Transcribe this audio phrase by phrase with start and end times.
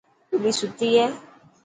[0.39, 1.07] ٻلي ستي هي.